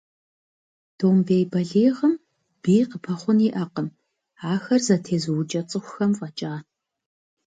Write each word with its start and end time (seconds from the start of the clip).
Домбей 0.97 1.43
бэлигъым 1.51 2.13
бий 2.61 2.83
къыпэхъун 2.89 3.37
иӏэкъым, 3.47 3.87
ахэр 4.51 4.81
зэтезыукӏэ 4.85 5.61
цӏыхухэм 5.69 6.11
фӏэкӏа. 6.17 6.53